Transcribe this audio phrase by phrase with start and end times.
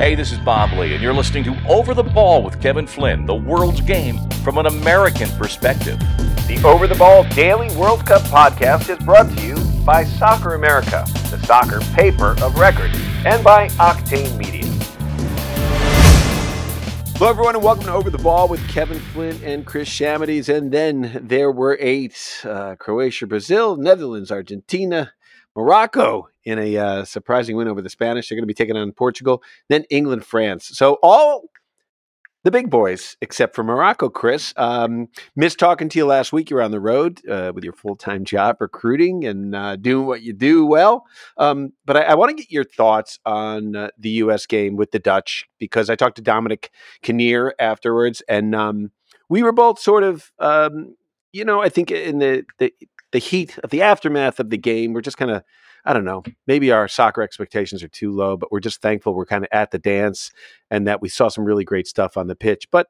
[0.00, 3.26] Hey, this is Bob Lee, and you're listening to Over the Ball with Kevin Flynn,
[3.26, 5.98] the world's game from an American perspective.
[6.48, 11.04] The Over the Ball Daily World Cup podcast is brought to you by Soccer America,
[11.28, 12.90] the soccer paper of record,
[13.26, 14.64] and by Octane Media.
[17.18, 20.48] Hello, everyone, and welcome to Over the Ball with Kevin Flynn and Chris Shamides.
[20.48, 25.12] And then there were eight uh, Croatia, Brazil, Netherlands, Argentina,
[25.56, 28.28] Morocco in a uh, surprising win over the Spanish.
[28.28, 30.70] They're going to be taking on Portugal, then England, France.
[30.72, 31.50] So all
[32.42, 34.54] the big boys, except for Morocco, Chris.
[34.56, 36.48] Um, missed talking to you last week.
[36.48, 40.22] You're on the road uh, with your full time job recruiting and uh, doing what
[40.22, 41.04] you do well.
[41.36, 44.46] Um, but I, I want to get your thoughts on uh, the U.S.
[44.46, 46.70] game with the Dutch because I talked to Dominic
[47.02, 48.90] Kinnear afterwards, and um,
[49.28, 50.96] we were both sort of, um,
[51.32, 52.72] you know, I think in the, the
[53.12, 55.42] the heat of the aftermath of the game, we're just kind of
[55.84, 59.24] I don't know, maybe our soccer expectations are too low, but we're just thankful we're
[59.24, 60.30] kind of at the dance
[60.70, 62.68] and that we saw some really great stuff on the pitch.
[62.70, 62.88] But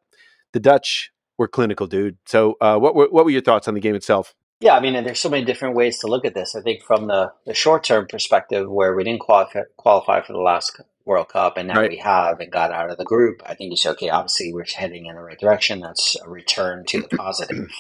[0.53, 2.19] the Dutch were clinical, dude.
[2.27, 4.35] So, uh, what were what were your thoughts on the game itself?
[4.61, 6.55] Yeah, I mean, and there's so many different ways to look at this.
[6.55, 10.41] I think from the, the short term perspective, where we didn't qualify qualify for the
[10.41, 11.91] last World Cup, and now right.
[11.91, 13.43] we have and got out of the group.
[13.47, 15.81] I think you say, okay, obviously we're heading in the right direction.
[15.81, 17.71] That's a return to the positive.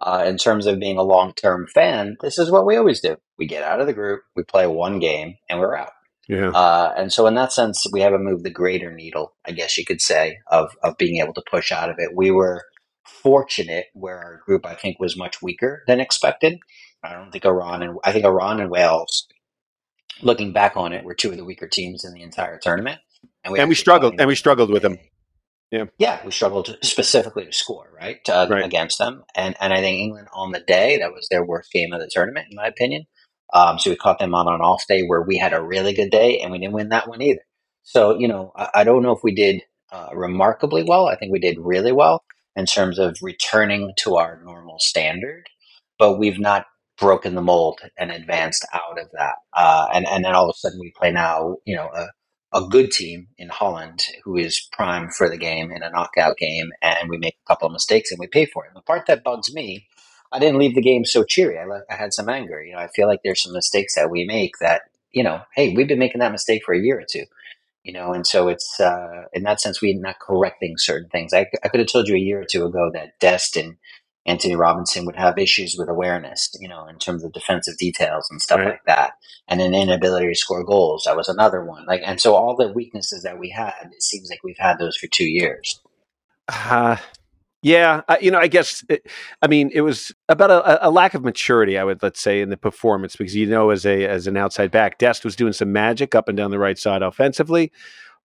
[0.00, 3.16] Uh, in terms of being a long term fan, this is what we always do.
[3.36, 5.90] We get out of the group, we play one game, and we're out.
[6.28, 6.50] Yeah.
[6.50, 9.84] Uh, and so, in that sense, we haven't moved the greater needle, I guess you
[9.84, 12.14] could say, of, of being able to push out of it.
[12.14, 12.66] We were
[13.04, 16.60] fortunate where our group, I think, was much weaker than expected.
[17.02, 19.26] I don't think Iran and I think Iran and Wales,
[20.22, 23.00] looking back on it, were two of the weaker teams in the entire tournament.
[23.42, 24.98] And we, and we struggled, and we struggled with them.
[25.70, 29.80] Yeah, yeah, we struggled specifically to score right, uh, right, against them, and and I
[29.80, 32.66] think England on the day that was their worst game of the tournament, in my
[32.66, 33.04] opinion.
[33.52, 36.10] Um, so we caught them on an off day where we had a really good
[36.10, 37.42] day, and we didn't win that one either.
[37.82, 41.06] So you know, I, I don't know if we did uh, remarkably well.
[41.06, 42.22] I think we did really well
[42.56, 45.44] in terms of returning to our normal standard,
[45.98, 46.64] but we've not
[46.98, 49.34] broken the mold and advanced out of that.
[49.54, 52.06] Uh, and and then all of a sudden we play now, you know, a
[52.52, 56.70] a good team in Holland who is prime for the game in a knockout game,
[56.80, 58.68] and we make a couple of mistakes and we pay for it.
[58.68, 59.86] And the part that bugs me,
[60.32, 61.58] I didn't leave the game so cheery.
[61.58, 62.62] I, I had some anger.
[62.62, 64.82] You know, I feel like there's some mistakes that we make that
[65.12, 67.24] you know, hey, we've been making that mistake for a year or two.
[67.84, 71.32] You know, and so it's uh, in that sense we're not correcting certain things.
[71.32, 73.76] I, I could have told you a year or two ago that Dest and
[74.28, 78.42] Antonee Robinson would have issues with awareness, you know, in terms of defensive details and
[78.42, 78.68] stuff right.
[78.68, 79.12] like that,
[79.48, 81.04] and an inability to score goals.
[81.06, 81.86] That was another one.
[81.86, 84.96] Like, and so all the weaknesses that we had, it seems like we've had those
[84.96, 85.80] for two years.
[86.46, 86.96] Uh,
[87.62, 89.06] yeah, I, you know, I guess, it,
[89.42, 92.50] I mean, it was about a, a, lack of maturity, I would let's say, in
[92.50, 95.72] the performance because you know, as a as an outside back, Dest was doing some
[95.72, 97.72] magic up and down the right side offensively,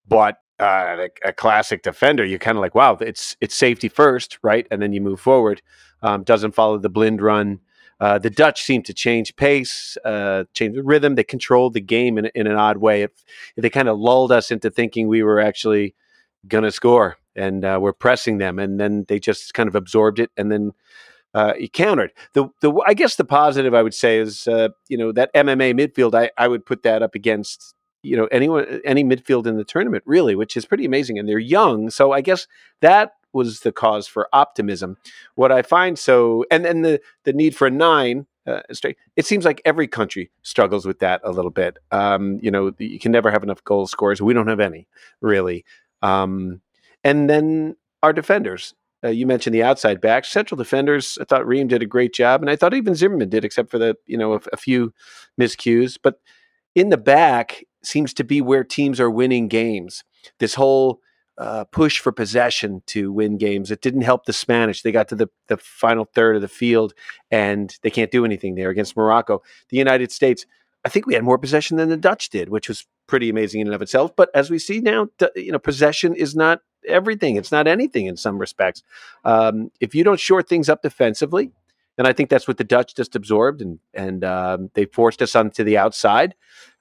[0.08, 4.38] but uh, a, a, classic defender, you're kind of like, wow, it's it's safety first,
[4.44, 5.62] right, and then you move forward.
[6.02, 7.60] Um, doesn't follow the blind run.
[8.00, 11.14] Uh, the Dutch seem to change pace, uh, change the rhythm.
[11.14, 13.04] They controlled the game in, in an odd way.
[13.04, 13.14] It,
[13.56, 15.94] they kind of lulled us into thinking we were actually
[16.48, 20.18] going to score, and uh, we're pressing them, and then they just kind of absorbed
[20.20, 20.72] it, and then
[21.34, 22.12] uh, countered.
[22.34, 25.80] The the I guess the positive I would say is uh, you know that MMA
[25.80, 26.16] midfield.
[26.16, 30.04] I I would put that up against you know anyone any midfield in the tournament
[30.08, 31.90] really, which is pretty amazing, and they're young.
[31.90, 32.48] So I guess
[32.82, 34.98] that was the cause for optimism.
[35.36, 38.28] What I find so and then the the need for a nine.
[38.48, 38.62] Uh.
[39.16, 41.78] It seems like every country struggles with that a little bit.
[41.92, 44.22] Um, you know, you can never have enough goal scorers.
[44.22, 44.88] We don't have any
[45.22, 45.64] really.
[46.02, 46.62] Um,
[47.04, 48.74] and then our defenders.
[49.04, 51.18] Uh, you mentioned the outside backs, central defenders.
[51.20, 53.80] I thought Ream did a great job, and I thought even Zimmerman did, except for
[53.80, 54.94] the you know a, a few
[55.40, 55.98] miscues.
[56.02, 56.20] But
[56.76, 60.04] in the back, seems to be where teams are winning games.
[60.40, 61.00] This whole
[61.42, 63.72] uh, push for possession to win games.
[63.72, 64.84] It didn't help the Spanish.
[64.84, 66.94] They got to the, the final third of the field
[67.32, 69.42] and they can't do anything there against Morocco.
[69.70, 70.46] The United States,
[70.86, 73.68] I think we had more possession than the Dutch did, which was pretty amazing in
[73.68, 74.16] and of itself.
[74.16, 77.38] But as we see now, you know, possession is not everything.
[77.38, 78.84] It's not anything in some respects.
[79.26, 81.54] Um, if you don't shore things up defensively,
[81.98, 85.36] and I think that's what the Dutch just absorbed, and and um, they forced us
[85.36, 86.36] onto the outside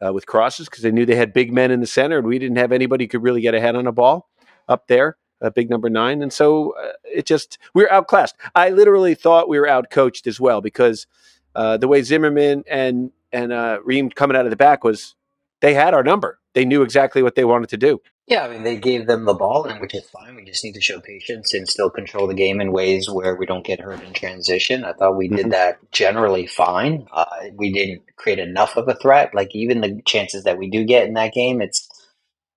[0.05, 2.39] uh, with crosses because they knew they had big men in the center, and we
[2.39, 4.31] didn't have anybody who could really get ahead on a ball
[4.71, 8.37] up there, a big number nine, and so uh, it just we are outclassed.
[8.55, 11.07] I literally thought we were outcoached as well because
[11.55, 15.15] uh, the way Zimmerman and and uh, Ream coming out of the back was
[15.61, 16.39] they had our number.
[16.55, 18.01] They knew exactly what they wanted to do.
[18.27, 20.37] Yeah, I mean, they gave them the ball, and which is fine.
[20.37, 23.45] We just need to show patience and still control the game in ways where we
[23.45, 24.85] don't get hurt in transition.
[24.85, 25.37] I thought we mm-hmm.
[25.37, 27.09] did that generally fine.
[27.13, 27.25] Uh,
[27.55, 29.35] we didn't create enough of a threat.
[29.35, 31.90] Like even the chances that we do get in that game, it's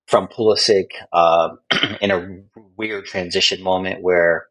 [0.06, 1.50] from Pulisic uh,
[2.00, 2.28] in a
[2.76, 4.46] weird transition moment where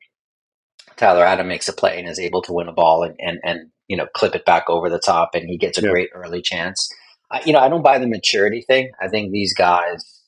[0.96, 3.70] Tyler Adam makes a play and is able to win a ball and, and, and
[3.88, 5.90] you know clip it back over the top and he gets a yeah.
[5.90, 6.90] great early chance.
[7.32, 8.92] I, you know, I don't buy the maturity thing.
[9.02, 10.24] I think these guys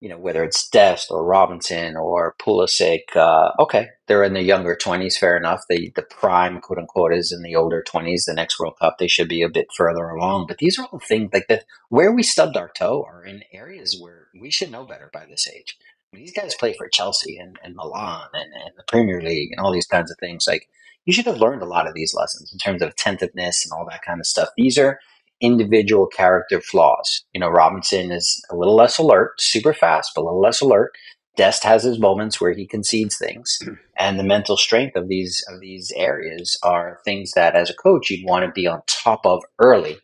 [0.00, 4.76] you know, whether it's Dest or Robinson or Pulisic, uh, okay, they're in the younger
[4.76, 5.60] 20s, fair enough.
[5.68, 8.24] The, the prime, quote unquote, is in the older 20s.
[8.26, 10.46] The next World Cup, they should be a bit further along.
[10.48, 13.98] But these are all things like that where we stubbed our toe are in areas
[14.00, 15.76] where we should know better by this age.
[16.12, 19.72] These guys play for Chelsea and, and Milan and, and the Premier League and all
[19.72, 20.46] these kinds of things.
[20.48, 20.68] Like,
[21.04, 23.86] you should have learned a lot of these lessons in terms of attentiveness and all
[23.90, 24.48] that kind of stuff.
[24.56, 24.98] These are
[25.40, 27.24] individual character flaws.
[27.32, 30.92] You know, Robinson is a little less alert, super fast, but a little less alert.
[31.38, 33.58] Dest has his moments where he concedes things,
[33.98, 38.10] and the mental strength of these of these areas are things that, as a coach,
[38.10, 39.98] you'd want to be on top of early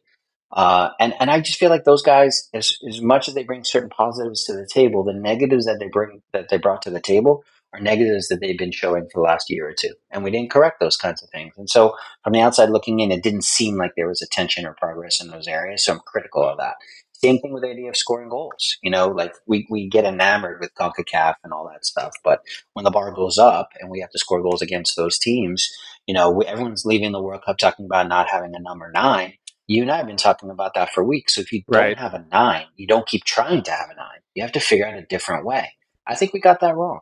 [0.53, 3.65] uh, and and I just feel like those guys, as as much as they bring
[3.65, 7.01] certain positives to the table, the negatives that they bring that they brought to the
[7.01, 7.45] table
[7.75, 10.53] are negatives that they've been showing for the last year or two, and we didn't
[10.53, 11.55] correct those kinds of things.
[11.59, 14.75] And so, from the outside looking in, it didn't seem like there was attention or
[14.75, 15.85] progress in those areas.
[15.85, 16.77] So I'm critical of that.
[17.25, 18.79] Same thing with the idea of scoring goals.
[18.83, 22.41] You know, like we, we get enamored with CONCACAF and all that stuff, but
[22.73, 25.71] when the bar goes up and we have to score goals against those teams,
[26.07, 29.35] you know, we, everyone's leaving the World Cup talking about not having a number nine
[29.67, 31.35] you and I have been talking about that for weeks.
[31.35, 31.99] So if you don't right.
[31.99, 34.21] have a nine, you don't keep trying to have a nine.
[34.35, 35.73] You have to figure out a different way.
[36.07, 37.01] I think we got that wrong.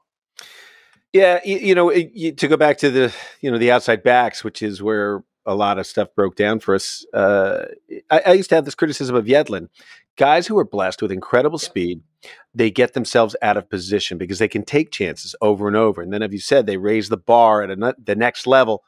[1.12, 4.42] Yeah, you, you know, it, to go back to the you know the outside backs,
[4.44, 7.04] which is where a lot of stuff broke down for us.
[7.12, 7.64] Uh,
[8.10, 9.68] I, I, used to have this criticism of Yedlin.
[10.16, 12.02] Guys who are blessed with incredible speed,
[12.54, 16.02] they get themselves out of position because they can take chances over and over.
[16.02, 18.84] And then, as you said, they raise the bar at a, the next level.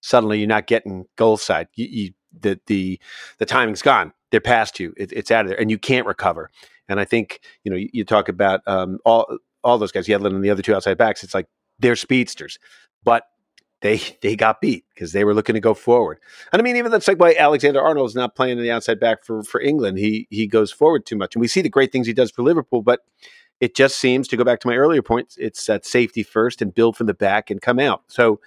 [0.00, 1.68] Suddenly, you're not getting goal side.
[1.74, 3.00] You, you the the
[3.38, 4.12] the timing's gone.
[4.30, 4.92] They're past you.
[4.96, 6.50] It, it's out of there, and you can't recover.
[6.88, 10.34] And I think you know you, you talk about um, all all those guys, Yedlin
[10.34, 11.22] and the other two outside backs.
[11.24, 11.46] It's like
[11.78, 12.58] they're speedsters,
[13.02, 13.24] but
[13.84, 16.18] they they got beat because they were looking to go forward.
[16.52, 18.98] And I mean, even that's like why Alexander Arnold is not playing in the outside
[18.98, 19.98] back for for England.
[19.98, 22.42] He he goes forward too much, and we see the great things he does for
[22.42, 23.00] Liverpool, but
[23.60, 25.34] it just seems to go back to my earlier point.
[25.38, 28.04] It's that safety first and build from the back and come out.
[28.08, 28.40] So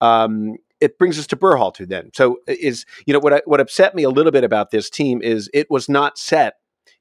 [0.00, 2.10] um, it brings us to Berhalter then.
[2.12, 5.22] So is you know what I, what upset me a little bit about this team
[5.22, 6.54] is it was not set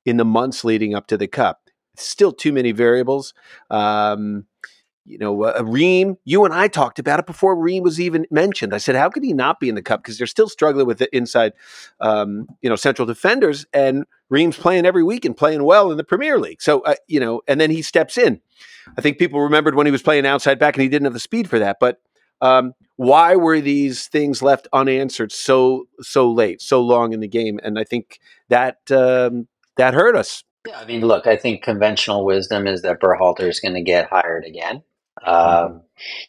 [0.05, 1.61] in the months leading up to the cup.
[1.97, 3.33] Still too many variables.
[3.71, 4.45] Um,
[5.05, 8.73] you know, uh, Ream, you and I talked about it before Ream was even mentioned.
[8.73, 10.03] I said, how could he not be in the cup?
[10.03, 11.53] Because they're still struggling with the inside,
[11.99, 13.65] um, you know, central defenders.
[13.73, 16.61] And Ream's playing every week and playing well in the Premier League.
[16.61, 18.41] So, uh, you know, and then he steps in.
[18.97, 21.19] I think people remembered when he was playing outside back and he didn't have the
[21.19, 21.77] speed for that.
[21.79, 22.01] But
[22.41, 27.59] um, why were these things left unanswered so so late, so long in the game?
[27.63, 28.19] And I think
[28.49, 29.47] that um,
[29.77, 30.43] that hurt us.
[30.75, 34.45] I mean, look, I think conventional wisdom is that Berhalter is going to get hired
[34.45, 34.83] again.
[35.25, 35.83] Um,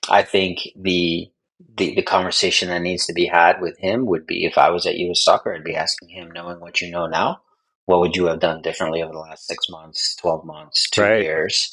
[0.09, 1.31] I think the,
[1.77, 4.87] the the conversation that needs to be had with him would be if I was
[4.87, 5.25] at U.S.
[5.25, 7.43] Soccer, I'd be asking him, knowing what you know now,
[7.87, 11.23] what would you have done differently over the last six months, twelve months, two right.
[11.23, 11.71] years?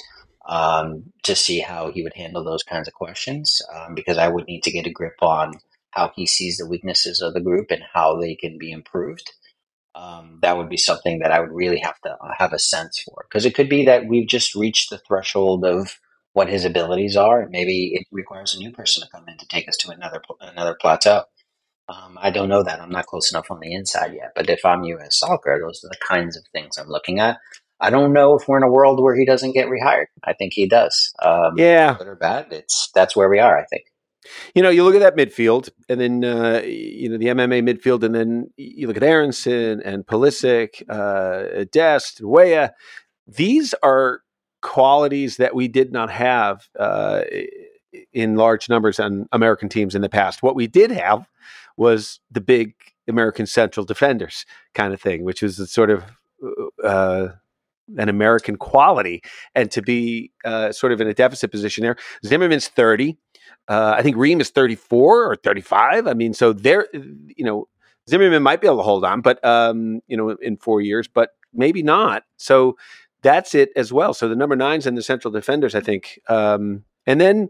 [0.48, 4.46] um, to see how he would handle those kinds of questions um, because I would
[4.48, 5.54] need to get a grip on
[5.92, 9.32] how he sees the weaknesses of the group and how they can be improved.
[9.96, 13.26] Um, that would be something that I would really have to have a sense for
[13.28, 16.00] because it could be that we've just reached the threshold of
[16.38, 17.48] what his abilities are.
[17.50, 20.78] Maybe it requires a new person to come in to take us to another another
[20.80, 21.24] plateau.
[21.90, 22.80] Um, I don't know that.
[22.80, 24.34] I'm not close enough on the inside yet.
[24.36, 25.18] But if I'm U.S.
[25.18, 27.40] Soccer, those are the kinds of things I'm looking at.
[27.80, 30.08] I don't know if we're in a world where he doesn't get rehired.
[30.24, 31.12] I think he does.
[31.24, 33.58] Um, yeah, good or bad, it's that's where we are.
[33.58, 33.86] I think.
[34.54, 38.04] You know, you look at that midfield, and then uh, you know the MMA midfield,
[38.04, 42.74] and then you look at Aaronson and Pulisic, uh, Dest, Weah.
[43.26, 44.22] These are
[44.68, 47.22] qualities that we did not have uh,
[48.14, 50.44] in large numbers on American teams in the past.
[50.44, 51.28] What we did have
[51.78, 52.74] was the big
[53.08, 56.04] American central defenders kind of thing, which was sort of
[56.84, 57.30] uh,
[57.98, 59.24] an American quality,
[59.56, 61.96] and to be uh, sort of in a deficit position there.
[62.26, 63.18] Zimmerman's thirty.
[63.70, 66.08] Uh, I think Ream is thirty four or thirty five.
[66.08, 67.70] I mean, so there, you know,
[68.10, 71.30] Zimmerman might be able to hold on, but um, you know, in four years, but
[71.54, 72.24] maybe not.
[72.36, 72.78] So
[73.22, 74.14] that's it as well.
[74.14, 77.50] So the number nines and the central defenders, I think, um, and then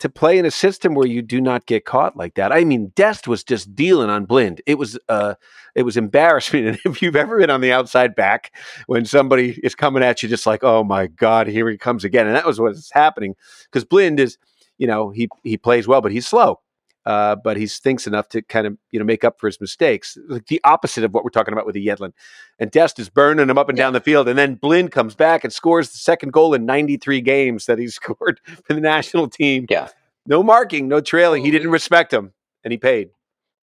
[0.00, 2.52] to play in a system where you do not get caught like that.
[2.52, 4.62] I mean, Dest was just dealing on Blind.
[4.66, 5.34] It was uh,
[5.74, 6.66] it was embarrassing.
[6.68, 8.54] And if you've ever been on the outside back
[8.86, 12.26] when somebody is coming at you, just like, oh my god, here he comes again,
[12.26, 14.38] and that was what was happening because Blind is,
[14.78, 16.60] you know, he he plays well, but he's slow.
[17.06, 20.18] Uh, but he thinks enough to kind of you know make up for his mistakes.
[20.28, 22.12] Like the opposite of what we're talking about with the Yedlin.
[22.58, 23.84] And Dest is burning him up and yeah.
[23.84, 27.20] down the field, and then Blind comes back and scores the second goal in 93
[27.20, 29.66] games that he scored for the national team.
[29.70, 29.88] Yeah,
[30.26, 31.44] no marking, no trailing.
[31.44, 32.32] He didn't respect him,
[32.64, 33.10] and he paid.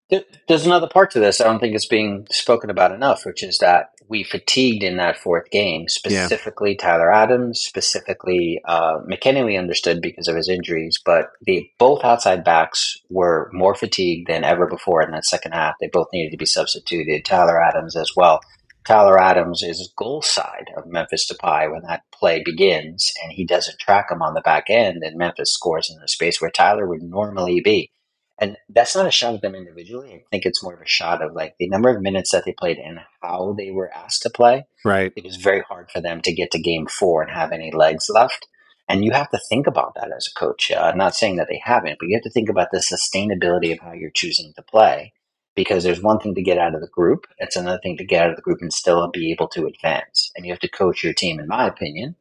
[0.08, 3.58] There's another part to this I don't think it's being spoken about enough, which is
[3.58, 6.86] that we fatigued in that fourth game, specifically yeah.
[6.86, 9.44] Tyler Adams, specifically uh, McKennie.
[9.44, 14.44] We understood because of his injuries, but the both outside backs were more fatigued than
[14.44, 15.75] ever before in that second half.
[15.80, 17.25] They both needed to be substituted.
[17.25, 18.40] Tyler Adams as well.
[18.86, 23.80] Tyler Adams is goal side of Memphis Depay when that play begins, and he doesn't
[23.80, 27.02] track him on the back end, and Memphis scores in the space where Tyler would
[27.02, 27.90] normally be.
[28.38, 30.12] And that's not a shot at them individually.
[30.12, 32.52] I think it's more of a shot of like the number of minutes that they
[32.52, 34.66] played and how they were asked to play.
[34.85, 35.12] Right.
[35.16, 38.09] It was very hard for them to get to game four and have any legs
[38.11, 38.47] left.
[38.88, 40.71] And you have to think about that as a coach.
[40.71, 43.73] Uh, I'm not saying that they haven't, but you have to think about the sustainability
[43.73, 45.12] of how you're choosing to play
[45.57, 47.26] because there's one thing to get out of the group.
[47.38, 50.31] It's another thing to get out of the group and still be able to advance.
[50.37, 52.14] And you have to coach your team, in my opinion,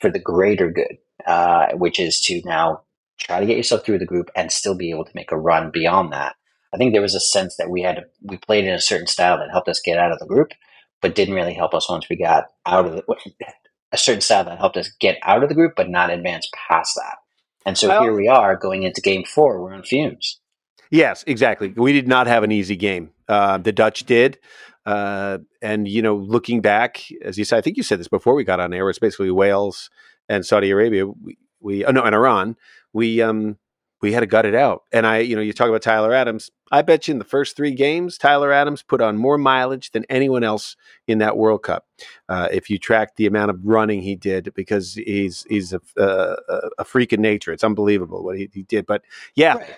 [0.00, 2.82] for the greater good, uh, which is to now
[3.18, 5.70] try to get yourself through the group and still be able to make a run
[5.70, 6.36] beyond that.
[6.72, 9.38] I think there was a sense that we had we played in a certain style
[9.38, 10.52] that helped us get out of the group,
[11.00, 13.02] but didn't really help us once we got out of the
[13.92, 16.96] a certain style that helped us get out of the group, but not advance past
[16.96, 17.18] that.
[17.64, 19.62] And so well, here we are going into game four.
[19.62, 20.40] We're on fumes.
[20.90, 21.72] Yes, exactly.
[21.76, 23.10] We did not have an easy game.
[23.28, 24.38] Uh, the Dutch did.
[24.84, 28.34] Uh, and, you know, looking back, as you said, I think you said this before
[28.34, 29.88] we got on air, it's basically Wales
[30.28, 31.06] and Saudi Arabia.
[31.06, 32.56] We, we oh, no, and Iran.
[32.94, 33.58] We, um,
[34.04, 34.82] we had to gut it out.
[34.92, 36.50] And I, you know, you talk about Tyler Adams.
[36.70, 40.04] I bet you in the first three games, Tyler Adams put on more mileage than
[40.10, 41.86] anyone else in that World Cup.
[42.28, 46.36] Uh, if you track the amount of running he did, because he's he's a, uh,
[46.78, 47.50] a freak in nature.
[47.50, 48.84] It's unbelievable what he, he did.
[48.84, 49.02] But
[49.36, 49.76] yeah, right.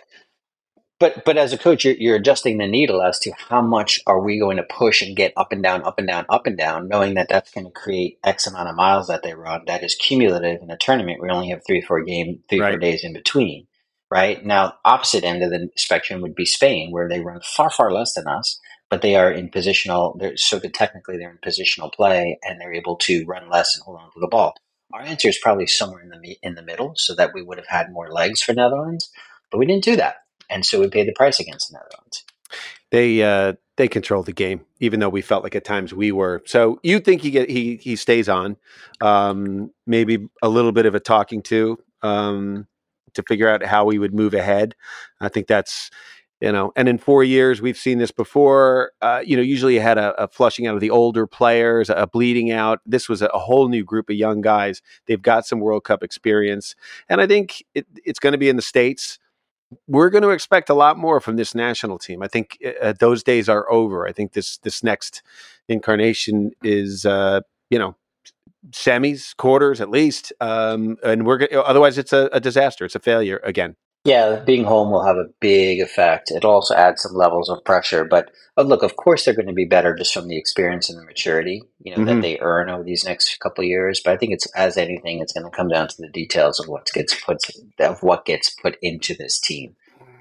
[0.98, 4.20] But but as a coach, you're, you're adjusting the needle as to how much are
[4.20, 6.88] we going to push and get up and down, up and down, up and down,
[6.88, 9.62] knowing that that's going to create X amount of miles that they run.
[9.66, 11.20] That is cumulative in a tournament.
[11.20, 12.72] We only have three, four game, three, right.
[12.72, 13.66] four days in between.
[14.10, 17.92] Right now, opposite end of the spectrum would be Spain, where they run far, far
[17.92, 20.18] less than us, but they are in positional.
[20.18, 23.82] They're, so that technically they're in positional play and they're able to run less and
[23.84, 24.54] hold on to the ball.
[24.94, 27.66] Our answer is probably somewhere in the in the middle, so that we would have
[27.66, 29.10] had more legs for Netherlands,
[29.50, 30.18] but we didn't do that
[30.50, 32.24] and so we paid the price against the Netherlands.
[32.90, 36.42] They uh, they control the game, even though we felt like at times we were.
[36.46, 38.56] So you think he get he he stays on,
[39.00, 42.66] um, maybe a little bit of a talking to um,
[43.14, 44.74] to figure out how we would move ahead.
[45.20, 45.90] I think that's
[46.40, 48.92] you know, and in four years we've seen this before.
[49.00, 52.06] Uh, you know, usually you had a, a, flushing out of the older players, a
[52.06, 52.80] bleeding out.
[52.84, 54.82] This was a, a, whole new group of young guys.
[55.06, 56.76] They've got some World Cup experience,
[57.08, 59.18] and I think it, it's going to be in the states
[59.86, 62.22] we're going to expect a lot more from this national team.
[62.22, 64.06] I think uh, those days are over.
[64.06, 65.22] I think this this next
[65.68, 67.96] incarnation is uh, you know
[68.70, 72.84] semis, quarters at least, um, and we're otherwise it's a, a disaster.
[72.84, 73.76] It's a failure again.
[74.06, 76.30] Yeah, being home will have a big effect.
[76.30, 78.04] It also adds some levels of pressure.
[78.04, 80.96] But, but look, of course, they're going to be better just from the experience and
[80.96, 82.20] the maturity, you know, that mm-hmm.
[82.20, 84.00] they earn over these next couple of years.
[84.04, 86.68] But I think it's as anything, it's going to come down to the details of
[86.68, 87.38] what gets put
[87.80, 89.74] of what gets put into this team.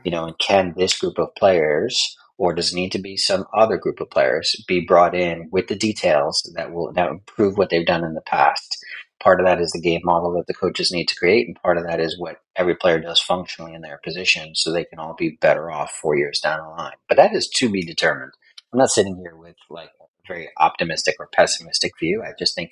[0.03, 3.45] You know, and can this group of players, or does it need to be some
[3.53, 7.69] other group of players, be brought in with the details that will now improve what
[7.69, 8.77] they've done in the past?
[9.19, 11.77] Part of that is the game model that the coaches need to create, and part
[11.77, 15.15] of that is what every player does functionally in their position, so they can all
[15.17, 16.95] be better off four years down the line.
[17.07, 18.31] But that is to be determined.
[18.71, 22.23] I'm not sitting here with like a very optimistic or pessimistic view.
[22.23, 22.71] I just think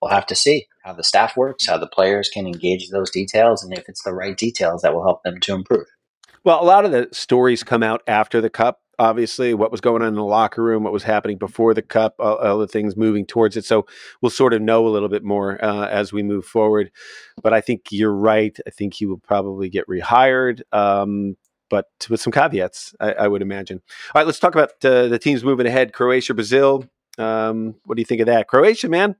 [0.00, 3.62] we'll have to see how the staff works, how the players can engage those details,
[3.62, 5.86] and if it's the right details that will help them to improve.
[6.44, 10.02] Well, a lot of the stories come out after the cup obviously what was going
[10.02, 12.96] on in the locker room, what was happening before the cup, all, all the things
[12.96, 13.64] moving towards it.
[13.64, 13.86] So
[14.20, 16.90] we'll sort of know a little bit more uh, as we move forward.
[17.42, 18.56] But I think you're right.
[18.66, 20.62] I think he will probably get rehired.
[20.72, 21.36] Um,
[21.70, 23.80] but with some caveats, I, I, would imagine.
[24.14, 25.94] All right, let's talk about uh, the teams moving ahead.
[25.94, 26.84] Croatia, Brazil.
[27.16, 28.46] Um, what do you think of that?
[28.46, 29.16] Croatia, man,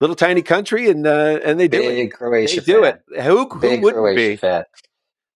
[0.00, 2.12] little tiny country, and uh, and they do Big it.
[2.12, 2.98] Croatia they do fan.
[3.10, 3.22] it.
[3.22, 4.36] Who, who Big wouldn't Croatia be?
[4.36, 4.64] Fan.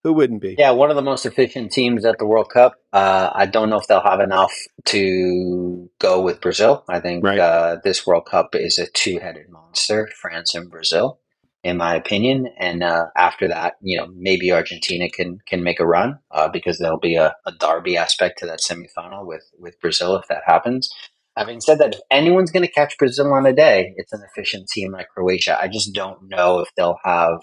[0.04, 0.54] Who wouldn't be?
[0.58, 2.74] Yeah, one of the most efficient teams at the World Cup.
[2.92, 4.52] Uh, I don't know if they'll have enough
[4.86, 6.84] to go with Brazil.
[6.90, 7.38] I think right.
[7.38, 11.20] uh, this World Cup is a two-headed monster, France and Brazil,
[11.62, 12.48] in my opinion.
[12.58, 16.76] And uh, after that, you know, maybe Argentina can can make a run uh, because
[16.76, 20.90] there'll be a, a derby aspect to that semifinal with with Brazil if that happens.
[21.34, 24.68] Having said that, if anyone's going to catch Brazil on a day, it's an efficient
[24.68, 25.58] team like Croatia.
[25.58, 27.38] I just don't know if they'll have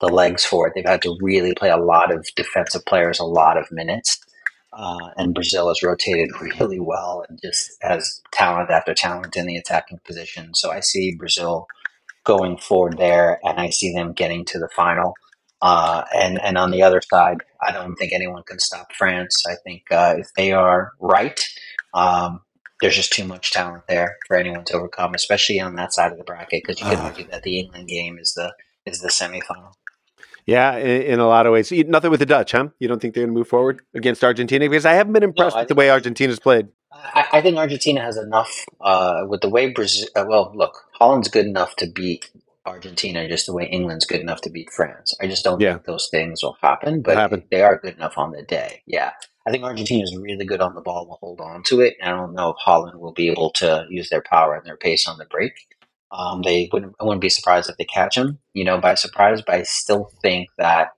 [0.00, 0.72] the legs for it.
[0.74, 4.20] They've had to really play a lot of defensive players a lot of minutes.
[4.72, 9.56] Uh, and Brazil has rotated really well and just has talent after talent in the
[9.56, 10.52] attacking position.
[10.54, 11.66] So I see Brazil
[12.24, 15.14] going forward there, and I see them getting to the final.
[15.62, 19.44] Uh, and and on the other side, I don't think anyone can stop France.
[19.48, 21.40] I think uh, if they are right,
[21.94, 22.40] um,
[22.80, 26.18] there's just too much talent there for anyone to overcome, especially on that side of
[26.18, 26.62] the bracket.
[26.64, 28.52] Because you could argue that the England game is the
[28.84, 29.72] is the semifinal.
[30.46, 31.72] Yeah, in, in, a lot of ways.
[31.72, 32.68] Nothing with the Dutch, huh?
[32.78, 34.68] You don't think they're going to move forward against Argentina?
[34.68, 36.68] Because I haven't been impressed no, with the way Argentina's played.
[36.92, 40.08] I, I think Argentina has enough uh, with the way Brazil.
[40.14, 42.30] Uh, well, look, Holland's good enough to beat
[42.66, 45.14] Argentina, just the way England's good enough to beat France.
[45.20, 45.74] I just don't yeah.
[45.74, 47.44] think those things will happen, but happen.
[47.50, 48.82] they are good enough on the day.
[48.86, 49.12] Yeah.
[49.46, 51.06] I think Argentina is really good on the ball.
[51.06, 51.96] Will hold on to it.
[52.02, 55.06] I don't know if Holland will be able to use their power and their pace
[55.06, 55.52] on the break.
[56.16, 56.94] Um, they wouldn't.
[57.00, 59.42] I wouldn't be surprised if they catch him, you know, by surprise.
[59.42, 60.90] But I still think that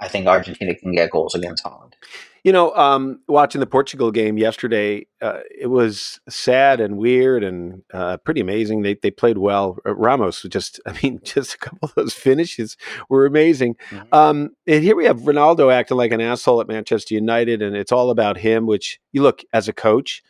[0.00, 1.94] I think Argentina can get goals against Holland.
[2.42, 7.82] You know, um, watching the Portugal game yesterday, uh, it was sad and weird and
[7.92, 8.82] uh, pretty amazing.
[8.82, 9.78] They they played well.
[9.84, 12.76] Uh, Ramos just, I mean, just a couple of those finishes
[13.08, 13.74] were amazing.
[13.90, 14.14] Mm-hmm.
[14.14, 17.92] Um, and here we have Ronaldo acting like an asshole at Manchester United, and it's
[17.92, 18.66] all about him.
[18.66, 20.22] Which you look as a coach,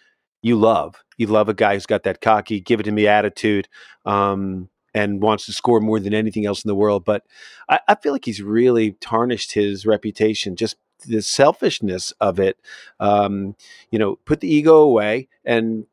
[0.43, 1.05] you love.
[1.17, 3.69] You love a guy who's got that cocky, give it to me attitude.
[4.05, 7.05] Um, and wants to score more than anything else in the world.
[7.05, 7.23] But
[7.69, 12.59] I, I, feel like he's really tarnished his reputation just the selfishness of it.
[12.99, 13.57] Um,
[13.91, 15.87] you know, put the ego away and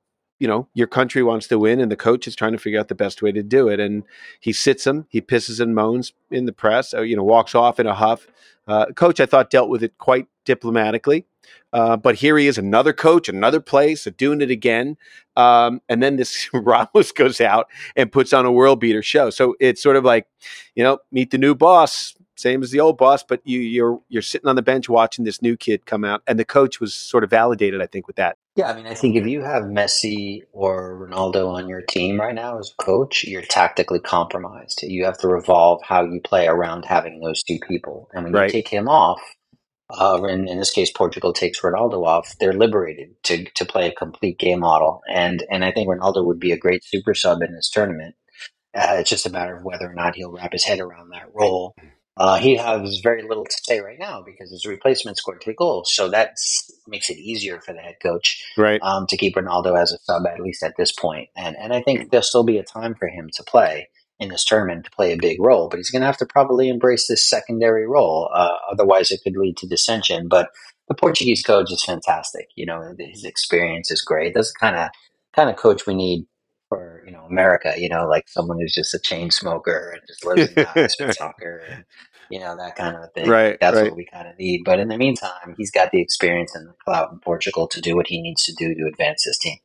[0.43, 2.89] you know your country wants to win and the coach is trying to figure out
[2.89, 3.79] the best way to do it.
[3.79, 4.03] And
[4.41, 7.79] he sits him he pisses and moans in the press uh, you know walks off
[7.79, 8.27] in a huff.
[8.67, 11.25] Uh, coach i thought dealt with it quite diplomatically.
[11.71, 14.97] Uh, but here he is another coach another place doing it again.
[15.37, 19.29] Um, and then this ramos goes out and puts on a world beater show.
[19.29, 20.27] So it's sort of like
[20.75, 24.21] you know meet the new boss same as the old boss, but you, you're you're
[24.21, 27.23] sitting on the bench watching this new kid come out, and the coach was sort
[27.23, 28.37] of validated, I think, with that.
[28.55, 32.35] Yeah, I mean, I think if you have Messi or Ronaldo on your team right
[32.35, 34.83] now as a coach, you're tactically compromised.
[34.83, 38.45] You have to revolve how you play around having those two people, and when right.
[38.47, 39.21] you take him off,
[39.89, 42.35] uh, in, in this case, Portugal takes Ronaldo off.
[42.39, 46.39] They're liberated to to play a complete game model, and and I think Ronaldo would
[46.39, 48.15] be a great super sub in this tournament.
[48.75, 51.29] Uh, it's just a matter of whether or not he'll wrap his head around that
[51.33, 51.75] role.
[52.15, 55.91] Uh, he has very little to say right now because his replacement scored three goals,
[55.93, 56.35] so that
[56.87, 60.27] makes it easier for the head coach, right, um, to keep Ronaldo as a sub
[60.27, 61.29] at least at this point.
[61.35, 63.87] And and I think there'll still be a time for him to play
[64.19, 66.69] in this tournament to play a big role, but he's going to have to probably
[66.69, 68.29] embrace this secondary role.
[68.33, 70.27] Uh, otherwise, it could lead to dissension.
[70.27, 70.49] But
[70.87, 72.47] the Portuguese coach is fantastic.
[72.55, 74.33] You know, his experience is great.
[74.33, 74.89] That's the kind of
[75.35, 76.25] kind of coach we need
[77.05, 77.73] you know America.
[77.77, 80.51] You know, like someone who's just a chain smoker and just lives
[80.97, 81.83] in for soccer, and
[82.29, 83.29] you know that kind of thing.
[83.29, 83.85] Right, that's right.
[83.85, 84.63] what we kind of need.
[84.63, 87.95] But in the meantime, he's got the experience and the clout in Portugal to do
[87.95, 89.57] what he needs to do to advance his team.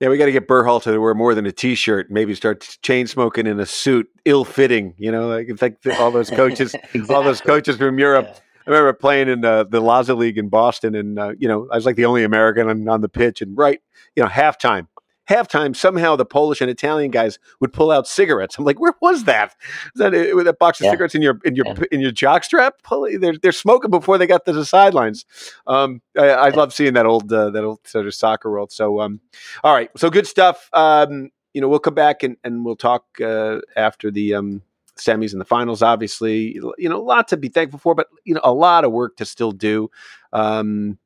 [0.00, 2.10] Yeah, we got to get Berhalter to wear more than a T-shirt.
[2.10, 4.94] Maybe start chain smoking in a suit, ill-fitting.
[4.98, 7.02] You know, like it's like all those coaches, exactly.
[7.14, 8.26] all those coaches from Europe.
[8.28, 8.38] Yeah.
[8.66, 11.76] I remember playing in uh, the Laza League in Boston, and uh, you know, I
[11.76, 13.42] was like the only American on, on the pitch.
[13.42, 13.80] And right,
[14.16, 14.88] you know, halftime,
[15.28, 18.58] halftime, somehow the Polish and Italian guys would pull out cigarettes.
[18.58, 19.54] I'm like, where was that?
[19.94, 20.90] Is that uh, with a box of yeah.
[20.92, 21.84] cigarettes in your in your yeah.
[21.90, 22.72] in your jockstrap?
[23.20, 25.24] They're they're smoking before they got to the sidelines.
[25.66, 28.72] Um, I, I love seeing that old uh, that old sort of soccer world.
[28.72, 29.20] So, um,
[29.64, 30.68] all right, so good stuff.
[30.72, 34.62] Um, you know, we'll come back and and we'll talk uh, after the um,
[34.98, 35.82] semis and the finals.
[35.82, 38.92] Obviously, you know, a lot to be thankful for, but you know, a lot of
[38.92, 39.90] work to still do.
[40.32, 40.98] Um,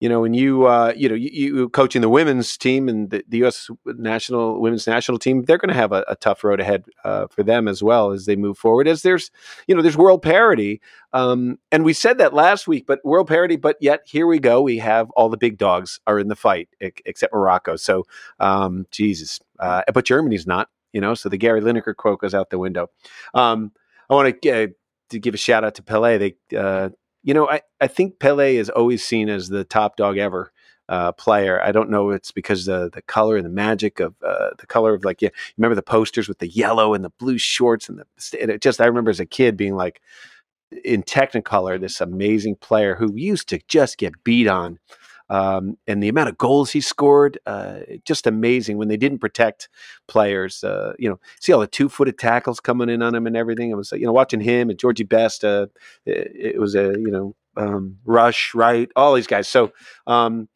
[0.00, 3.24] you know, when you uh, you know you, you, coaching the women's team and the,
[3.28, 3.70] the U.S.
[3.86, 7.42] national women's national team, they're going to have a, a, tough road ahead uh, for
[7.42, 8.86] them as well as they move forward.
[8.86, 9.30] As there's
[9.66, 10.82] you know there's world parity,
[11.14, 13.56] um, and we said that last week, but world parity.
[13.56, 16.68] But yet here we go, we have all the big dogs are in the fight
[16.80, 17.76] except Morocco.
[17.76, 18.04] So
[18.38, 20.68] um, Jesus, uh, but Germany's not.
[20.92, 22.88] You know, so the Gary Lineker quote goes out the window.
[23.34, 23.72] Um,
[24.08, 24.66] I want to, uh,
[25.10, 26.16] to give a shout out to Pele.
[26.16, 26.90] They uh,
[27.26, 30.52] you know, I, I think Pele is always seen as the top dog ever
[30.88, 31.60] uh, player.
[31.60, 34.94] I don't know it's because the the color and the magic of uh, the color
[34.94, 38.38] of like yeah, remember the posters with the yellow and the blue shorts and the
[38.40, 40.00] and it just I remember as a kid being like
[40.84, 44.78] in Technicolor this amazing player who used to just get beat on
[45.28, 48.78] um, and the amount of goals he scored, uh, just amazing.
[48.78, 49.68] When they didn't protect
[50.06, 53.70] players, uh, you know, see all the two-footed tackles coming in on him and everything.
[53.70, 55.44] It was, you know, watching him and Georgie Best.
[55.44, 55.66] Uh,
[56.04, 58.88] it, it, was a, you know, um, Rush, right?
[58.96, 59.48] All these guys.
[59.48, 59.72] So.
[60.06, 60.48] Um,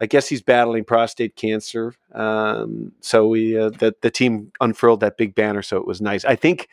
[0.00, 1.94] I guess he's battling prostate cancer.
[2.12, 6.24] Um, so we uh, the the team unfurled that big banner, so it was nice.
[6.24, 6.68] I think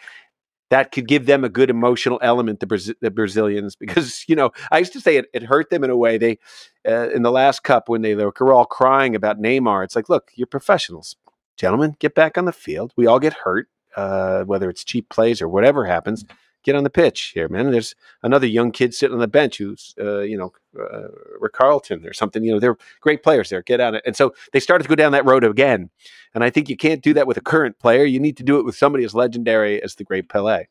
[0.72, 4.80] that could give them a good emotional element, the, the Brazilians, because you know I
[4.80, 6.18] used to say it, it hurt them in a way.
[6.18, 6.40] They
[6.88, 9.84] uh, in the last cup when they, they were all crying about Neymar.
[9.84, 11.18] It's like, look, you're professionals,
[11.58, 11.96] gentlemen.
[12.00, 12.94] Get back on the field.
[12.96, 16.26] We all get hurt, uh, whether it's cheap plays or whatever happens.
[16.64, 17.72] Get on the pitch here, man.
[17.72, 22.14] There's another young kid sitting on the bench who's, uh, you know, uh, Carlton or
[22.14, 22.44] something.
[22.44, 23.62] You know, they're great players there.
[23.62, 24.04] Get on it.
[24.06, 25.90] And so they started to go down that road again.
[26.34, 28.06] And I think you can't do that with a current player.
[28.06, 30.66] You need to do it with somebody as legendary as the great Pele.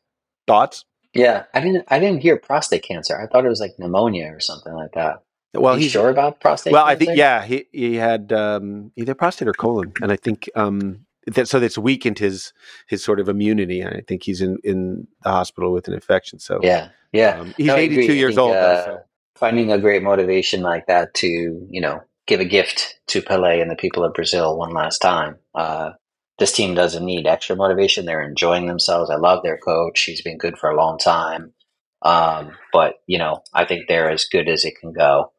[0.47, 0.85] Thoughts?
[1.13, 1.85] Yeah, I didn't.
[1.89, 3.19] I didn't hear prostate cancer.
[3.19, 5.23] I thought it was like pneumonia or something like that.
[5.53, 6.71] Well, he's sure about prostate.
[6.71, 6.95] Well, cancer?
[6.95, 11.05] I think yeah, he he had um, either prostate or colon, and I think um,
[11.27, 12.53] that so that's weakened his
[12.87, 16.39] his sort of immunity, and I think he's in in the hospital with an infection.
[16.39, 18.55] So yeah, yeah, um, he's no, eighty two years think, old.
[18.55, 18.99] Uh, though, so.
[19.35, 23.69] Finding a great motivation like that to you know give a gift to Pele and
[23.69, 25.37] the people of Brazil one last time.
[25.55, 25.91] Uh,
[26.39, 28.05] this team doesn't need extra motivation.
[28.05, 29.09] They're enjoying themselves.
[29.09, 30.01] I love their coach.
[30.01, 31.53] He's been good for a long time.
[32.01, 35.31] Um, but you know, I think they're as good as it can go.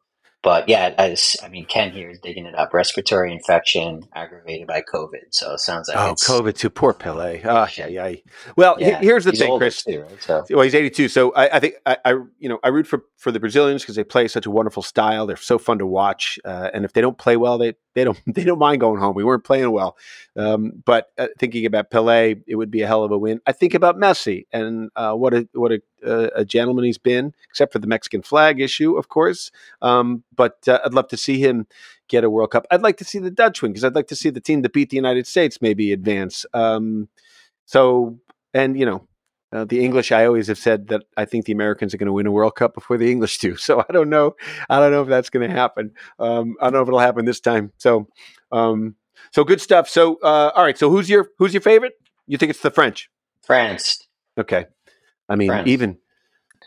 [0.43, 2.73] But yeah, as I mean, Ken here is digging it up.
[2.73, 5.31] Respiratory infection aggravated by COVID.
[5.31, 6.69] So it sounds like oh, COVID too.
[6.69, 7.41] Poor Pele.
[7.45, 8.15] Oh, yeah, yeah.
[8.57, 9.83] Well, yeah, here's the thing, Chris.
[9.83, 10.21] Too, right?
[10.21, 10.43] so.
[10.49, 11.07] Well, he's 82.
[11.07, 13.95] So I, I think I, I, you know, I root for for the Brazilians because
[13.95, 15.25] they play such a wonderful style.
[15.25, 18.19] They're so fun to watch, uh, and if they don't play well, they they don't
[18.27, 19.15] they don't mind going home.
[19.15, 19.97] We weren't playing well,
[20.35, 23.41] um, but uh, thinking about Pele, it would be a hell of a win.
[23.45, 27.33] I think about Messi and uh, what a what a, uh, a, gentleman he's been,
[27.49, 29.51] except for the Mexican flag issue, of course.
[29.81, 31.67] Um, but uh, I'd love to see him
[32.07, 32.65] get a World Cup.
[32.71, 34.73] I'd like to see the Dutch win because I'd like to see the team that
[34.73, 36.45] beat the United States maybe advance.
[36.53, 37.09] Um,
[37.65, 38.19] so,
[38.53, 39.07] and you know,
[39.53, 42.13] uh, the English, I always have said that I think the Americans are going to
[42.13, 43.55] win a World Cup before the English do.
[43.55, 44.35] So I don't know.
[44.69, 45.91] I don't know if that's going to happen.
[46.19, 47.71] Um, I don't know if it'll happen this time.
[47.77, 48.07] So,
[48.51, 48.95] um,
[49.31, 49.87] so good stuff.
[49.87, 50.77] So, uh, all right.
[50.77, 51.93] So who's your who's your favorite?
[52.27, 53.09] You think it's the French?
[53.41, 54.07] France.
[54.37, 54.65] Okay.
[55.29, 55.67] I mean, France.
[55.67, 55.97] even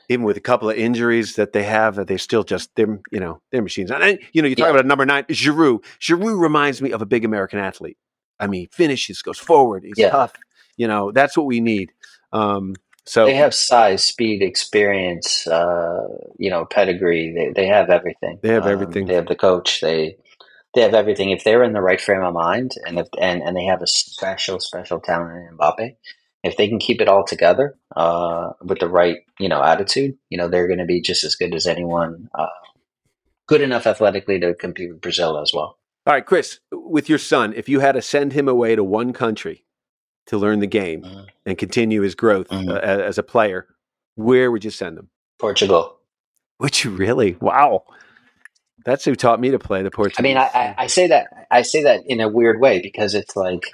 [0.08, 3.40] even with a couple of injuries that they have, they still just they're you know
[3.50, 3.90] they're machines.
[3.90, 4.74] And you know, you talk yeah.
[4.74, 5.84] about number nine, Giroud.
[6.00, 7.98] Giroud reminds me of a big American athlete.
[8.38, 10.10] I mean, finishes, goes forward, he's yeah.
[10.10, 10.34] tough.
[10.76, 11.92] You know, that's what we need.
[12.32, 16.08] Um, so they have size, speed, experience, uh,
[16.38, 17.32] you know, pedigree.
[17.32, 18.40] They they have everything.
[18.42, 19.06] They have um, everything.
[19.06, 19.80] They have the coach.
[19.80, 20.16] They
[20.74, 21.30] they have everything.
[21.30, 23.86] If they're in the right frame of mind, and if and and they have a
[23.86, 25.94] special special talent in Mbappe,
[26.42, 30.36] if they can keep it all together uh, with the right you know attitude, you
[30.36, 32.28] know they're going to be just as good as anyone.
[32.34, 32.46] Uh,
[33.46, 35.78] good enough athletically to compete with Brazil as well.
[36.06, 39.12] All right, Chris, with your son, if you had to send him away to one
[39.12, 39.64] country
[40.26, 41.20] to learn the game mm-hmm.
[41.44, 42.70] and continue his growth mm-hmm.
[42.70, 43.66] uh, as a player,
[44.16, 45.08] where would you send him?
[45.38, 45.96] Portugal.
[46.58, 47.36] Would you really?
[47.40, 47.84] Wow.
[48.84, 50.18] That's who taught me to play the Portuguese.
[50.18, 53.14] I mean, I, I, I, say that I say that in a weird way because
[53.14, 53.64] it's like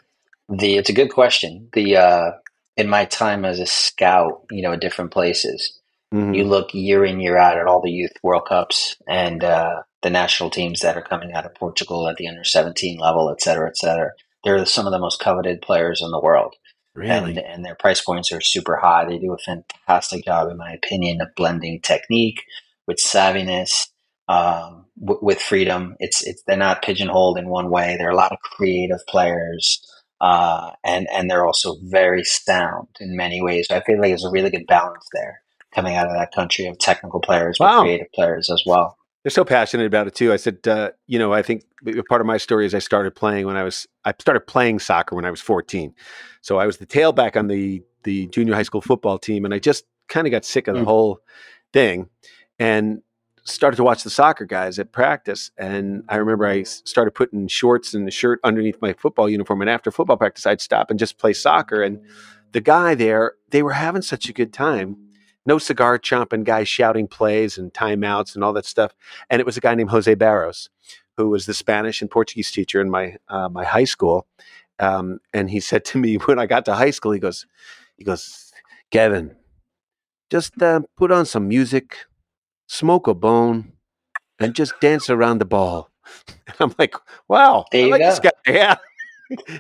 [0.48, 1.68] the it's a good question.
[1.72, 2.30] The uh,
[2.76, 5.78] in my time as a scout, you know, at different places,
[6.12, 6.32] mm-hmm.
[6.32, 10.10] you look year in year out at all the youth World Cups and uh, the
[10.10, 13.68] national teams that are coming out of Portugal at the under seventeen level, et cetera,
[13.68, 14.12] et cetera
[14.44, 16.54] they're some of the most coveted players in the world.
[16.94, 17.30] Really?
[17.30, 19.06] And, and their price points are super high.
[19.06, 22.42] They do a fantastic job, in my opinion, of blending technique
[22.86, 23.88] with savviness,
[24.28, 25.96] um, w- with freedom.
[26.00, 27.96] It's, it's, they're not pigeonholed in one way.
[27.96, 29.80] There are a lot of creative players.
[30.20, 33.66] Uh, and, and they're also very sound in many ways.
[33.68, 35.40] So I feel like there's a really good balance there
[35.74, 37.78] coming out of that country of technical players, wow.
[37.78, 38.98] but creative players as well.
[39.22, 40.32] They're so passionate about it too.
[40.32, 41.64] I said, uh, you know, I think
[42.08, 45.14] part of my story is I started playing when I was I started playing soccer
[45.14, 45.94] when I was 14.
[46.40, 49.60] So I was the tailback on the the junior high school football team, and I
[49.60, 50.86] just kind of got sick of the mm.
[50.86, 51.20] whole
[51.72, 52.08] thing,
[52.58, 53.02] and
[53.44, 55.50] started to watch the soccer guys at practice.
[55.56, 59.70] And I remember I started putting shorts and the shirt underneath my football uniform, and
[59.70, 61.82] after football practice, I'd stop and just play soccer.
[61.82, 62.00] And
[62.52, 64.96] the guy there, they were having such a good time
[65.46, 68.94] no cigar chomping guy shouting plays and timeouts and all that stuff.
[69.30, 70.70] And it was a guy named Jose Barros,
[71.16, 74.26] who was the Spanish and Portuguese teacher in my uh, my high school.
[74.78, 77.46] Um, and he said to me when I got to high school, he goes,
[77.96, 78.52] he goes,
[78.90, 79.36] Kevin,
[80.30, 81.96] just uh, put on some music,
[82.66, 83.72] smoke a bone,
[84.38, 85.90] and just dance around the ball.
[86.46, 86.94] And I'm like,
[87.28, 88.30] wow, there I like go.
[88.46, 88.76] Yeah.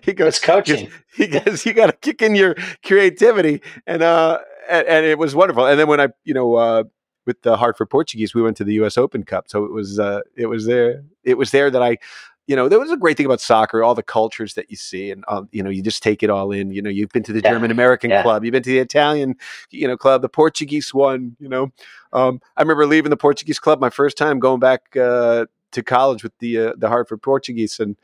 [0.02, 0.90] he goes, it's coaching.
[1.14, 3.62] He goes, you got to kick in your creativity.
[3.86, 5.66] And uh, and, and, it was wonderful.
[5.66, 6.84] And then when I, you know, uh,
[7.26, 8.98] with the Hartford Portuguese, we went to the U.S.
[8.98, 11.04] Open Cup, so it was uh, it was there.
[11.24, 11.98] It was there that I,
[12.46, 15.10] you know, there was a great thing about soccer, all the cultures that you see,
[15.10, 16.72] and uh, you know, you just take it all in.
[16.72, 17.50] You know, you've been to the yeah.
[17.50, 18.22] German American yeah.
[18.22, 19.36] club, you've been to the Italian,
[19.70, 21.36] you know, club, the Portuguese one.
[21.38, 21.72] You know,
[22.12, 24.96] um, I remember leaving the Portuguese club my first time going back.
[24.96, 27.96] Uh, to college with the uh, the Hartford Portuguese, and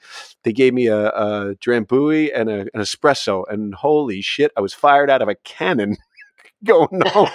[0.43, 4.75] they gave me a, a Drambuie and a, an espresso, and holy shit, I was
[4.75, 5.97] fired out of a cannon.
[6.65, 7.29] going home.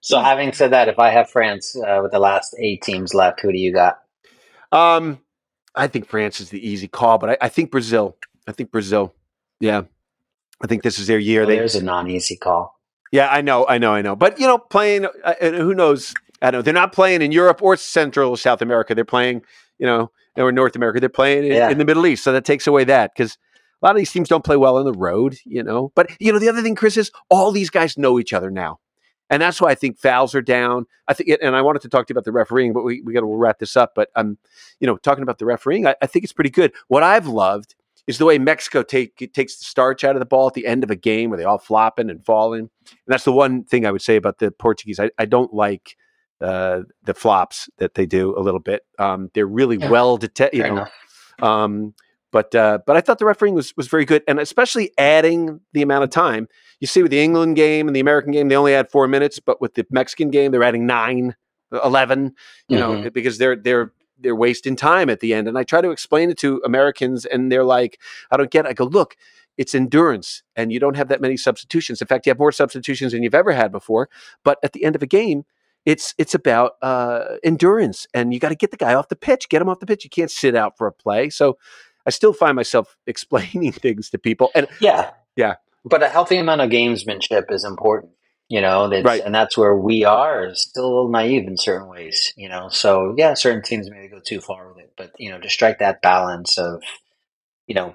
[0.00, 3.40] so, having said that, if I have France uh, with the last eight teams left,
[3.40, 3.98] who do you got?
[4.72, 5.20] Um,
[5.74, 8.16] I think France is the easy call, but I, I think Brazil.
[8.46, 9.14] I think Brazil.
[9.60, 9.82] Yeah,
[10.62, 11.42] I think this is their year.
[11.42, 12.78] Well, they, there's a non-easy call.
[13.10, 14.16] Yeah, I know, I know, I know.
[14.16, 15.06] But you know, playing.
[15.24, 16.14] Uh, who knows?
[16.42, 16.62] I don't know.
[16.62, 18.94] They're not playing in Europe or Central South America.
[18.94, 19.42] They're playing,
[19.78, 21.00] you know, or North America.
[21.00, 21.70] They're playing in, yeah.
[21.70, 22.22] in the Middle East.
[22.22, 23.38] So that takes away that because
[23.80, 25.92] a lot of these teams don't play well on the road, you know.
[25.94, 28.80] But you know, the other thing, Chris, is all these guys know each other now.
[29.30, 30.86] And that's why I think fouls are down.
[31.06, 33.12] I think, and I wanted to talk to you about the refereeing, but we, we
[33.12, 33.92] got to wrap this up.
[33.94, 34.38] But um,
[34.80, 36.72] you know, talking about the refereeing, I, I think it's pretty good.
[36.88, 37.74] What I've loved
[38.06, 40.82] is the way Mexico take takes the starch out of the ball at the end
[40.82, 42.60] of a game where they all flopping and falling.
[42.60, 42.70] And
[43.06, 44.98] that's the one thing I would say about the Portuguese.
[44.98, 45.96] I, I don't like
[46.40, 48.82] uh, the flops that they do a little bit.
[48.98, 49.90] Um, they're really yeah.
[49.90, 50.86] well detected, you know.
[51.40, 51.94] Um,
[52.30, 55.82] but uh, but I thought the refereeing was was very good, and especially adding the
[55.82, 56.48] amount of time.
[56.80, 59.40] You see, with the England game and the American game, they only had four minutes,
[59.40, 61.34] but with the Mexican game, they're adding nine,
[61.72, 62.34] 11,
[62.68, 63.02] You mm-hmm.
[63.02, 65.48] know, because they're they're they're wasting time at the end.
[65.48, 68.70] And I try to explain it to Americans, and they're like, "I don't get." It.
[68.70, 69.16] I go, "Look,
[69.56, 72.00] it's endurance, and you don't have that many substitutions.
[72.00, 74.08] In fact, you have more substitutions than you've ever had before.
[74.44, 75.44] But at the end of a game."
[75.86, 79.48] It's it's about uh, endurance, and you got to get the guy off the pitch,
[79.48, 80.04] get him off the pitch.
[80.04, 81.30] You can't sit out for a play.
[81.30, 81.56] So
[82.06, 84.50] I still find myself explaining things to people.
[84.54, 85.54] And yeah, yeah.
[85.84, 88.12] But a healthy amount of gamesmanship is important,
[88.48, 89.22] you know, right.
[89.24, 92.68] and that's where we are still a little naive in certain ways, you know.
[92.68, 95.78] So yeah, certain teams maybe go too far with it, but you know, to strike
[95.78, 96.82] that balance of,
[97.66, 97.94] you know,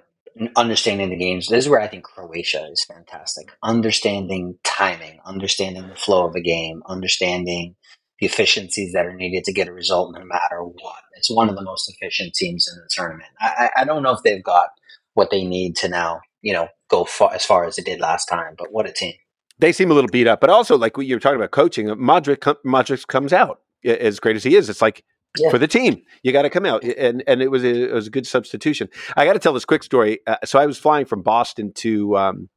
[0.56, 1.48] understanding the games.
[1.48, 3.52] This is where I think Croatia is fantastic.
[3.62, 7.76] Understanding timing, understanding the flow of a game, understanding
[8.20, 11.00] the efficiencies that are needed to get a result no matter what.
[11.16, 13.30] It's one of the most efficient teams in the tournament.
[13.40, 14.70] I, I don't know if they've got
[15.14, 18.26] what they need to now, you know, go far, as far as it did last
[18.26, 19.14] time, but what a team.
[19.60, 22.56] They seem a little beat up, but also like you were talking about coaching, Modric,
[22.66, 24.70] Modric comes out as great as he is.
[24.70, 25.04] It's like
[25.38, 25.50] yeah.
[25.50, 26.02] for the team.
[26.24, 28.90] You got to come out, and and it was a, it was a good substitution.
[29.16, 30.20] I got to tell this quick story.
[30.28, 32.50] Uh, so I was flying from Boston to um,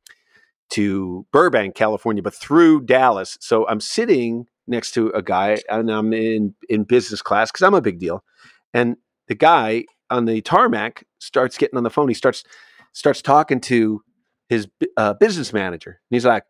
[0.70, 3.36] to Burbank, California, but through Dallas.
[3.40, 7.74] So I'm sitting next to a guy, and I'm in in business class because I'm
[7.74, 8.24] a big deal.
[8.74, 8.96] And
[9.28, 12.08] the guy on the tarmac starts getting on the phone.
[12.08, 12.44] He starts
[12.92, 14.02] starts talking to
[14.48, 16.00] his uh, business manager.
[16.10, 16.44] And he's like,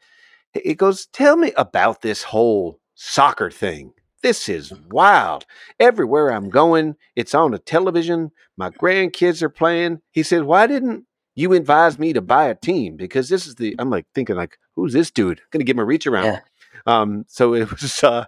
[0.53, 3.93] he goes, "Tell me about this whole soccer thing.
[4.23, 5.45] This is wild.
[5.79, 8.31] Everywhere I'm going, it's on the television.
[8.57, 12.97] My grandkids are playing." He said, "Why didn't you advise me to buy a team?
[12.97, 15.41] Because this is the." I'm like thinking, like, who's this dude?
[15.51, 16.25] Gonna give him a reach around.
[16.27, 16.41] Yeah.
[16.87, 18.27] Um, so it was uh,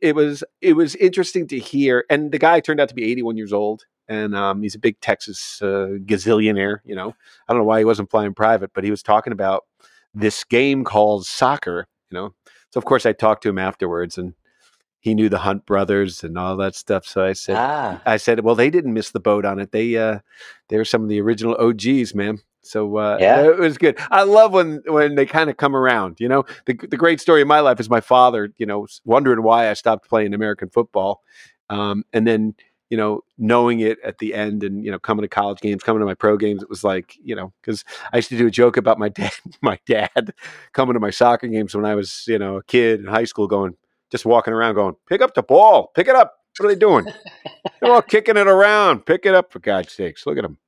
[0.00, 3.36] it was it was interesting to hear, and the guy turned out to be 81
[3.36, 6.78] years old, and um, he's a big Texas uh, gazillionaire.
[6.84, 7.14] You know,
[7.48, 9.64] I don't know why he wasn't flying private, but he was talking about
[10.14, 11.86] this game called soccer.
[12.10, 12.34] You know,
[12.70, 14.34] so of course I talked to him afterwards, and
[15.00, 17.06] he knew the Hunt brothers and all that stuff.
[17.06, 18.00] So I said, ah.
[18.04, 19.72] I said, well, they didn't miss the boat on it.
[19.72, 20.20] They uh,
[20.68, 22.40] they were some of the original OGs, man.
[22.62, 23.98] So uh, yeah, it was good.
[24.10, 26.20] I love when when they kind of come around.
[26.20, 28.52] You know, the the great story of my life is my father.
[28.58, 31.22] You know, wondering why I stopped playing American football,
[31.70, 32.54] um, and then
[32.90, 36.00] you know knowing it at the end, and you know coming to college games, coming
[36.00, 36.62] to my pro games.
[36.62, 39.32] It was like you know because I used to do a joke about my dad,
[39.62, 40.34] my dad
[40.72, 43.46] coming to my soccer games when I was you know a kid in high school,
[43.46, 43.74] going
[44.10, 46.34] just walking around, going pick up the ball, pick it up.
[46.58, 47.06] What are they doing?
[47.80, 49.06] They're all kicking it around.
[49.06, 50.26] Pick it up for God's sakes!
[50.26, 50.58] Look at them.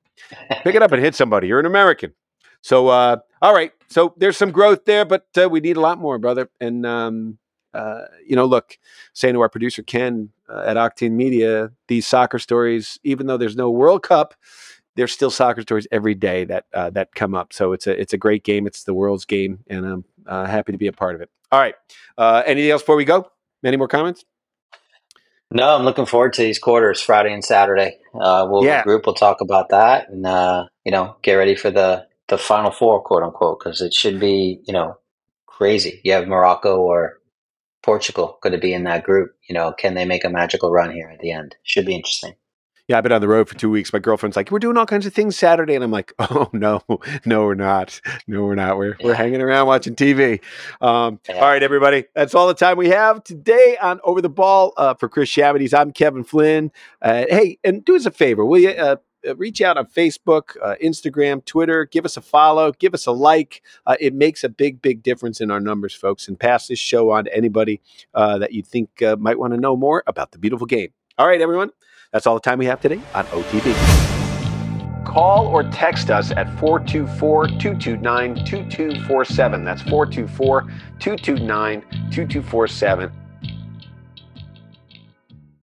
[0.62, 1.48] Pick it up and hit somebody.
[1.48, 2.12] You're an American.
[2.61, 3.72] So, uh, all right.
[3.88, 6.48] So there's some growth there, but uh, we need a lot more, brother.
[6.61, 7.38] And, um,
[7.75, 8.79] uh, you know, look,
[9.14, 13.57] saying to our producer Ken uh, at Octane Media, these soccer stories, even though there's
[13.57, 14.35] no World Cup,
[14.94, 17.53] there's still soccer stories every day that uh, that come up.
[17.55, 18.66] So it's a it's a great game.
[18.66, 21.31] It's the world's game, and I'm uh, happy to be a part of it.
[21.51, 21.75] All right.
[22.46, 23.31] anything else before we go?
[23.64, 24.25] Any more comments?
[25.54, 27.98] No, I'm looking forward to these quarters, Friday and Saturday.
[28.14, 28.82] Uh, we'll yeah.
[28.82, 29.06] group.
[29.06, 33.02] We'll talk about that, and uh, you know, get ready for the the final four,
[33.02, 34.96] quote unquote, because it should be you know
[35.46, 36.00] crazy.
[36.04, 37.18] You have Morocco or
[37.82, 39.32] Portugal going to be in that group.
[39.48, 41.56] You know, can they make a magical run here at the end?
[41.64, 42.34] Should be interesting
[42.92, 43.90] yeah, I've been on the road for two weeks.
[43.90, 45.74] My girlfriend's like, we're doing all kinds of things Saturday.
[45.74, 46.83] And I'm like, oh, no,
[47.24, 47.98] no, we're not.
[48.26, 48.76] No, we're not.
[48.76, 49.07] We're, yeah.
[49.07, 50.42] we're hanging around watching TV.
[50.83, 51.37] Um, yeah.
[51.37, 52.05] All right, everybody.
[52.14, 54.74] That's all the time we have today on Over the Ball.
[54.76, 56.70] Uh, for Chris Shabities, I'm Kevin Flynn.
[57.00, 58.70] Uh, hey, and do us a favor, will you?
[58.70, 61.87] Uh, uh reach out on Facebook, uh, Instagram, Twitter.
[61.87, 62.72] Give us a follow.
[62.72, 63.62] Give us a like.
[63.87, 66.28] Uh, it makes a big, big difference in our numbers, folks.
[66.28, 67.81] And pass this show on to anybody
[68.12, 70.92] uh, that you think uh, might want to know more about the beautiful game.
[71.16, 71.70] All right, everyone.
[72.12, 73.75] That's all the time we have today on OTB.
[75.07, 79.64] call or text us at 424 229 2247.
[79.64, 80.62] That's 424
[80.98, 83.21] 229 2247